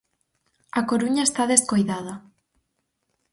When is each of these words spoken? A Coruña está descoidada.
A 0.79 0.81
Coruña 0.89 1.23
está 1.25 1.43
descoidada. 1.47 2.13